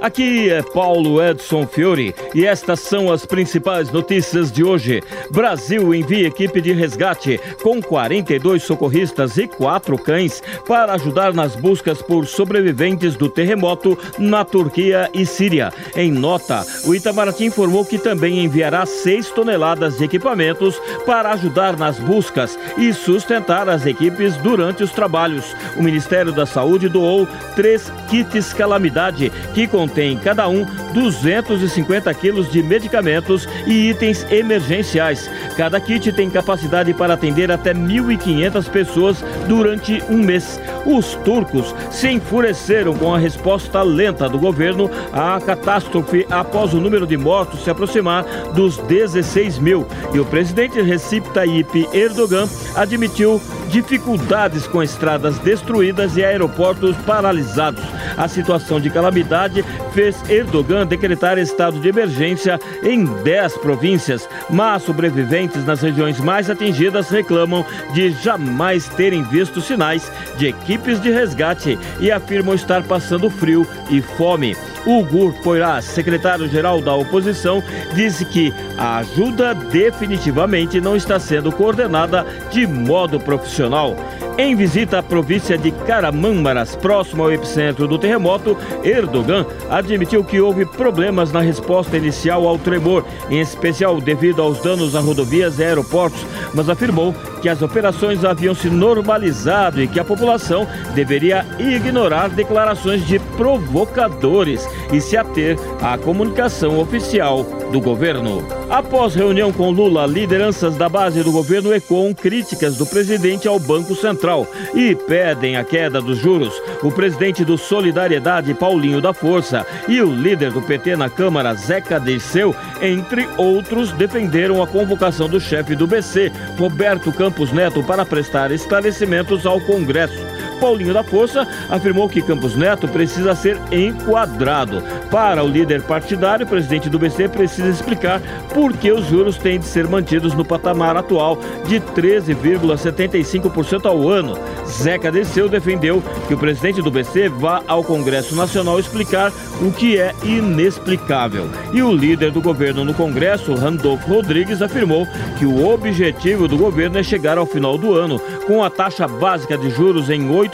Aqui 0.00 0.48
é 0.48 0.62
Paulo 0.62 1.22
Edson 1.22 1.66
Fiore 1.66 2.14
e 2.34 2.46
estas 2.46 2.80
são 2.80 3.12
as 3.12 3.26
principais 3.26 3.92
notícias 3.92 4.50
de 4.50 4.64
hoje. 4.64 5.02
Brasil 5.30 5.94
envia 5.94 6.26
equipe 6.26 6.58
de 6.62 6.72
resgate 6.72 7.38
com 7.62 7.82
42 7.82 8.62
socorristas 8.62 9.36
e 9.36 9.46
quatro 9.46 9.98
cães 9.98 10.42
para 10.66 10.94
ajudar 10.94 11.34
nas 11.34 11.54
buscas 11.54 12.00
por 12.00 12.26
sobreviventes 12.26 13.14
do 13.14 13.28
terremoto 13.28 13.98
na 14.18 14.42
Turquia 14.42 15.10
e 15.12 15.26
Síria. 15.26 15.70
Em 15.94 16.10
nota, 16.10 16.64
o 16.86 16.94
Itamaraty 16.94 17.44
informou 17.44 17.84
que 17.84 17.98
também 17.98 18.42
enviará 18.42 18.86
6 18.86 19.28
toneladas 19.30 19.98
de 19.98 20.04
equipamentos 20.04 20.80
para 21.04 21.32
ajudar 21.32 21.76
nas 21.76 21.98
buscas 21.98 22.58
e 22.78 22.94
sustentar 22.94 23.68
as 23.68 23.84
equipes 23.84 24.34
durante 24.38 24.82
os 24.82 24.92
trabalhos. 24.92 25.54
O 25.76 25.82
Ministério 25.82 26.32
da 26.32 26.46
Saúde 26.46 26.88
doou 26.88 27.28
três 27.54 27.92
kits 28.08 28.54
calamidade 28.54 29.30
que 29.52 29.66
contém 29.90 30.16
cada 30.16 30.48
um 30.48 30.64
250 30.94 32.14
quilos 32.14 32.50
de 32.50 32.62
medicamentos 32.62 33.48
e 33.66 33.90
itens 33.90 34.24
emergenciais. 34.30 35.28
Cada 35.60 35.78
kit 35.78 36.10
tem 36.14 36.30
capacidade 36.30 36.94
para 36.94 37.12
atender 37.12 37.52
até 37.52 37.74
1.500 37.74 38.70
pessoas 38.70 39.22
durante 39.46 40.02
um 40.08 40.16
mês. 40.16 40.58
Os 40.86 41.16
turcos 41.16 41.74
se 41.90 42.08
enfureceram 42.08 42.94
com 42.94 43.14
a 43.14 43.18
resposta 43.18 43.82
lenta 43.82 44.26
do 44.26 44.38
governo 44.38 44.90
à 45.12 45.38
catástrofe 45.38 46.26
após 46.30 46.72
o 46.72 46.80
número 46.80 47.06
de 47.06 47.18
mortos 47.18 47.62
se 47.62 47.68
aproximar 47.68 48.24
dos 48.54 48.78
16 48.78 49.58
mil. 49.58 49.86
E 50.14 50.18
o 50.18 50.24
presidente 50.24 50.80
Recep 50.80 51.28
Tayyip 51.34 51.90
Erdogan 51.92 52.48
admitiu 52.74 53.38
dificuldades 53.68 54.66
com 54.66 54.82
estradas 54.82 55.38
destruídas 55.38 56.16
e 56.16 56.24
aeroportos 56.24 56.96
paralisados. 57.06 57.84
A 58.16 58.26
situação 58.28 58.80
de 58.80 58.90
calamidade 58.90 59.64
fez 59.92 60.16
Erdogan 60.28 60.86
decretar 60.86 61.38
estado 61.38 61.78
de 61.78 61.88
emergência 61.88 62.58
em 62.82 63.04
10 63.04 63.58
províncias, 63.58 64.28
mas 64.48 64.82
sobreviventes 64.82 65.49
nas 65.58 65.80
regiões 65.80 66.18
mais 66.20 66.48
atingidas 66.48 67.08
reclamam 67.08 67.64
de 67.92 68.10
jamais 68.12 68.88
terem 68.88 69.22
visto 69.22 69.60
sinais 69.60 70.10
de 70.36 70.48
equipes 70.48 71.00
de 71.00 71.10
resgate 71.10 71.78
e 72.00 72.10
afirmam 72.10 72.54
estar 72.54 72.82
passando 72.82 73.30
frio 73.30 73.66
e 73.90 74.00
fome. 74.00 74.56
Ugur 74.86 75.34
Poirás, 75.42 75.84
secretário-geral 75.84 76.80
da 76.80 76.94
oposição, 76.94 77.62
disse 77.94 78.24
que 78.24 78.52
a 78.78 78.98
ajuda 78.98 79.54
definitivamente 79.54 80.80
não 80.80 80.96
está 80.96 81.18
sendo 81.18 81.52
coordenada 81.52 82.26
de 82.50 82.66
modo 82.66 83.20
profissional. 83.20 83.96
Em 84.42 84.56
visita 84.56 85.00
à 85.00 85.02
província 85.02 85.58
de 85.58 85.70
Caramâmaras, 85.70 86.74
próximo 86.74 87.22
ao 87.22 87.30
epicentro 87.30 87.86
do 87.86 87.98
terremoto, 87.98 88.56
Erdogan 88.82 89.44
admitiu 89.68 90.24
que 90.24 90.40
houve 90.40 90.64
problemas 90.64 91.30
na 91.30 91.42
resposta 91.42 91.98
inicial 91.98 92.48
ao 92.48 92.58
tremor, 92.58 93.04
em 93.28 93.38
especial 93.38 94.00
devido 94.00 94.40
aos 94.40 94.58
danos 94.62 94.96
a 94.96 95.00
rodovias 95.00 95.58
e 95.58 95.64
aeroportos, 95.64 96.24
mas 96.54 96.70
afirmou 96.70 97.14
que 97.42 97.50
as 97.50 97.60
operações 97.60 98.24
haviam 98.24 98.54
se 98.54 98.70
normalizado 98.70 99.82
e 99.82 99.86
que 99.86 100.00
a 100.00 100.04
população 100.04 100.66
deveria 100.94 101.44
ignorar 101.58 102.30
declarações 102.30 103.06
de 103.06 103.18
provocadores 103.18 104.66
e 104.90 105.02
se 105.02 105.18
ater 105.18 105.58
à 105.82 105.98
comunicação 105.98 106.80
oficial 106.80 107.44
do 107.70 107.80
governo. 107.80 108.46
Após 108.68 109.14
reunião 109.14 109.52
com 109.52 109.70
Lula, 109.70 110.06
lideranças 110.06 110.76
da 110.76 110.88
base 110.88 111.22
do 111.22 111.32
governo 111.32 111.72
ecoam 111.72 112.12
críticas 112.12 112.76
do 112.76 112.86
presidente 112.86 113.48
ao 113.48 113.58
Banco 113.58 113.94
Central 113.94 114.46
e 114.74 114.94
pedem 114.94 115.56
a 115.56 115.64
queda 115.64 116.00
dos 116.00 116.18
juros. 116.18 116.54
O 116.82 116.90
presidente 116.90 117.44
do 117.44 117.56
Solidariedade, 117.56 118.54
Paulinho 118.54 119.00
da 119.00 119.12
Força, 119.12 119.66
e 119.88 120.00
o 120.00 120.12
líder 120.12 120.52
do 120.52 120.62
PT 120.62 120.96
na 120.96 121.08
Câmara, 121.08 121.54
Zeca 121.54 121.98
Dirceu, 121.98 122.54
entre 122.82 123.28
outros, 123.36 123.92
defenderam 123.92 124.62
a 124.62 124.66
convocação 124.66 125.28
do 125.28 125.40
chefe 125.40 125.74
do 125.74 125.86
BC, 125.86 126.32
Roberto 126.58 127.12
Campos 127.12 127.52
Neto, 127.52 127.82
para 127.82 128.04
prestar 128.04 128.50
esclarecimentos 128.50 129.46
ao 129.46 129.60
Congresso. 129.60 130.18
Paulinho 130.60 130.92
da 130.92 131.02
Força 131.02 131.48
afirmou 131.70 132.08
que 132.08 132.22
Campos 132.22 132.54
Neto 132.54 132.86
precisa 132.86 133.34
ser 133.34 133.58
enquadrado. 133.72 134.82
Para 135.10 135.42
o 135.42 135.48
líder 135.48 135.82
partidário, 135.82 136.44
o 136.44 136.48
presidente 136.48 136.90
do 136.90 136.98
BC 136.98 137.28
precisa 137.28 137.68
explicar 137.68 138.20
por 138.52 138.74
que 138.74 138.92
os 138.92 139.06
juros 139.06 139.38
têm 139.38 139.58
de 139.58 139.64
ser 139.64 139.88
mantidos 139.88 140.34
no 140.34 140.44
patamar 140.44 140.96
atual 140.96 141.38
de 141.66 141.80
13,75% 141.80 143.86
ao 143.86 144.08
ano. 144.08 144.38
Zeca 144.66 145.10
Desceu 145.10 145.48
defendeu 145.48 146.02
que 146.28 146.34
o 146.34 146.38
presidente 146.38 146.82
do 146.82 146.90
BC 146.90 147.28
vá 147.28 147.62
ao 147.66 147.82
Congresso 147.82 148.36
Nacional 148.36 148.78
explicar 148.78 149.32
o 149.60 149.72
que 149.72 149.98
é 149.98 150.14
inexplicável. 150.22 151.48
E 151.72 151.82
o 151.82 151.92
líder 151.92 152.30
do 152.30 152.40
governo 152.40 152.84
no 152.84 152.94
Congresso, 152.94 153.54
Randolfo 153.54 154.08
Rodrigues, 154.08 154.62
afirmou 154.62 155.06
que 155.38 155.46
o 155.46 155.68
objetivo 155.68 156.46
do 156.46 156.56
governo 156.56 156.98
é 156.98 157.02
chegar 157.02 157.38
ao 157.38 157.46
final 157.46 157.78
do 157.78 157.94
ano 157.94 158.20
com 158.46 158.62
a 158.62 158.70
taxa 158.70 159.08
básica 159.08 159.56
de 159.56 159.70
juros 159.70 160.10
em 160.10 160.28
8% 160.28 160.49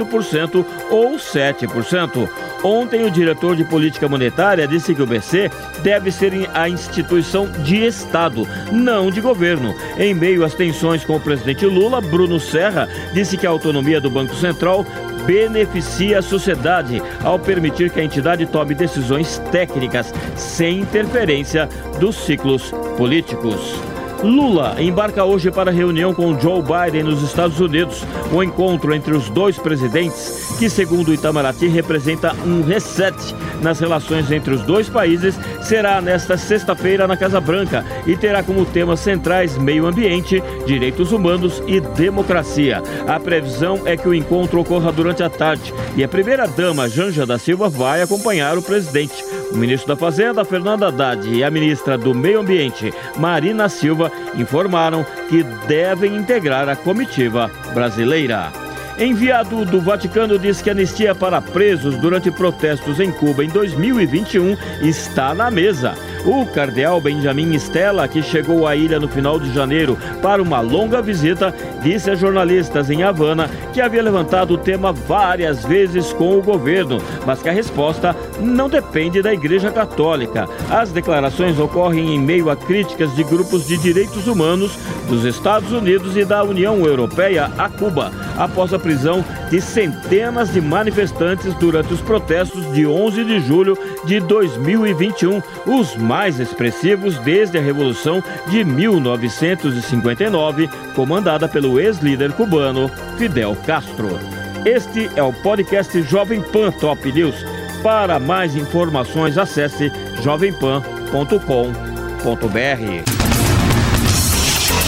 ou 0.90 1.16
7%. 1.16 2.28
Ontem, 2.62 3.04
o 3.04 3.10
diretor 3.10 3.54
de 3.54 3.64
política 3.64 4.08
monetária 4.08 4.66
disse 4.66 4.94
que 4.94 5.02
o 5.02 5.06
BC 5.06 5.50
deve 5.82 6.10
ser 6.10 6.26
a 6.52 6.68
instituição 6.68 7.50
de 7.62 7.84
Estado, 7.84 8.46
não 8.72 9.10
de 9.10 9.20
governo. 9.20 9.74
Em 9.96 10.14
meio 10.14 10.44
às 10.44 10.54
tensões 10.54 11.04
com 11.04 11.16
o 11.16 11.20
presidente 11.20 11.64
Lula, 11.64 12.00
Bruno 12.00 12.40
Serra 12.40 12.88
disse 13.12 13.36
que 13.36 13.46
a 13.46 13.50
autonomia 13.50 14.00
do 14.00 14.10
Banco 14.10 14.34
Central 14.34 14.84
beneficia 15.26 16.20
a 16.20 16.22
sociedade 16.22 17.02
ao 17.22 17.38
permitir 17.38 17.90
que 17.90 18.00
a 18.00 18.04
entidade 18.04 18.46
tome 18.46 18.74
decisões 18.74 19.38
técnicas 19.50 20.12
sem 20.36 20.80
interferência 20.80 21.68
dos 21.98 22.16
ciclos 22.16 22.72
políticos. 22.96 23.95
Lula 24.22 24.76
embarca 24.80 25.24
hoje 25.24 25.50
para 25.50 25.70
reunião 25.70 26.14
com 26.14 26.38
Joe 26.38 26.62
Biden 26.62 27.04
nos 27.04 27.22
Estados 27.22 27.60
Unidos. 27.60 28.04
O 28.32 28.42
encontro 28.42 28.94
entre 28.94 29.14
os 29.14 29.28
dois 29.28 29.58
presidentes, 29.58 30.56
que 30.58 30.70
segundo 30.70 31.12
Itamaraty 31.12 31.68
representa 31.68 32.34
um 32.46 32.62
reset 32.62 33.14
nas 33.62 33.78
relações 33.78 34.30
entre 34.30 34.54
os 34.54 34.62
dois 34.62 34.88
países, 34.88 35.38
será 35.66 36.00
nesta 36.00 36.36
sexta-feira 36.36 37.08
na 37.08 37.16
Casa 37.16 37.40
Branca 37.40 37.84
e 38.06 38.16
terá 38.16 38.40
como 38.40 38.64
temas 38.64 39.00
centrais 39.00 39.58
meio 39.58 39.84
ambiente, 39.84 40.40
direitos 40.64 41.10
humanos 41.10 41.60
e 41.66 41.80
democracia. 41.80 42.80
A 43.04 43.18
previsão 43.18 43.82
é 43.84 43.96
que 43.96 44.08
o 44.08 44.14
encontro 44.14 44.60
ocorra 44.60 44.92
durante 44.92 45.24
a 45.24 45.28
tarde 45.28 45.74
e 45.96 46.04
a 46.04 46.08
primeira-dama 46.08 46.88
Janja 46.88 47.26
da 47.26 47.36
Silva 47.36 47.68
vai 47.68 48.00
acompanhar 48.00 48.56
o 48.56 48.62
presidente. 48.62 49.24
O 49.50 49.56
ministro 49.56 49.88
da 49.88 49.96
Fazenda, 49.96 50.44
Fernando 50.44 50.84
Haddad, 50.84 51.28
e 51.28 51.42
a 51.42 51.50
ministra 51.50 51.98
do 51.98 52.14
Meio 52.14 52.40
Ambiente, 52.40 52.94
Marina 53.16 53.68
Silva, 53.68 54.12
informaram 54.36 55.04
que 55.28 55.42
devem 55.66 56.14
integrar 56.14 56.68
a 56.68 56.76
comitiva 56.76 57.50
brasileira. 57.74 58.65
Enviado 58.98 59.62
do 59.66 59.78
Vaticano 59.78 60.38
diz 60.38 60.62
que 60.62 60.70
a 60.70 60.72
anistia 60.72 61.14
para 61.14 61.42
presos 61.42 61.98
durante 61.98 62.30
protestos 62.30 62.98
em 62.98 63.12
Cuba 63.12 63.44
em 63.44 63.48
2021 63.48 64.56
está 64.80 65.34
na 65.34 65.50
mesa. 65.50 65.94
O 66.24 66.46
cardeal 66.46 66.98
Benjamin 66.98 67.54
Stella, 67.54 68.08
que 68.08 68.22
chegou 68.22 68.66
à 68.66 68.74
ilha 68.74 68.98
no 68.98 69.06
final 69.06 69.38
de 69.38 69.52
janeiro 69.52 69.98
para 70.22 70.42
uma 70.42 70.60
longa 70.60 71.02
visita, 71.02 71.54
disse 71.82 72.10
a 72.10 72.14
jornalistas 72.14 72.90
em 72.90 73.02
Havana 73.02 73.50
que 73.72 73.82
havia 73.82 74.02
levantado 74.02 74.54
o 74.54 74.58
tema 74.58 74.94
várias 74.94 75.62
vezes 75.62 76.12
com 76.14 76.36
o 76.36 76.42
governo, 76.42 76.98
mas 77.26 77.42
que 77.42 77.50
a 77.50 77.52
resposta 77.52 78.16
não 78.40 78.68
depende 78.68 79.20
da 79.20 79.32
Igreja 79.32 79.70
Católica. 79.70 80.48
As 80.70 80.90
declarações 80.90 81.58
ocorrem 81.58 82.14
em 82.14 82.18
meio 82.18 82.48
a 82.48 82.56
críticas 82.56 83.14
de 83.14 83.22
grupos 83.22 83.68
de 83.68 83.76
direitos 83.76 84.26
humanos 84.26 84.72
dos 85.06 85.24
Estados 85.24 85.72
Unidos 85.72 86.16
e 86.16 86.24
da 86.24 86.44
União 86.44 86.84
Europeia 86.84 87.50
a 87.56 87.68
Cuba, 87.68 88.10
após 88.36 88.74
a 88.74 88.78
prisão 88.78 89.24
de 89.50 89.60
centenas 89.60 90.52
de 90.52 90.60
manifestantes 90.60 91.54
durante 91.54 91.94
os 91.94 92.00
protestos 92.00 92.72
de 92.72 92.86
11 92.86 93.24
de 93.24 93.40
julho 93.40 93.76
de 94.04 94.20
2021, 94.20 95.42
os 95.66 95.96
mais 95.96 96.38
expressivos 96.38 97.18
desde 97.18 97.58
a 97.58 97.60
Revolução 97.60 98.22
de 98.48 98.62
1959, 98.64 100.70
comandada 100.94 101.48
pelo 101.48 101.80
ex-líder 101.80 102.32
cubano 102.32 102.88
Fidel 103.16 103.56
Castro. 103.66 104.18
Este 104.64 105.10
é 105.14 105.22
o 105.22 105.32
podcast 105.32 106.02
Jovem 106.02 106.42
Pan 106.42 106.72
Top 106.72 107.12
News. 107.12 107.36
Para 107.82 108.18
mais 108.18 108.56
informações, 108.56 109.36
acesse 109.38 109.92
jovempan.com.br. 110.22 113.16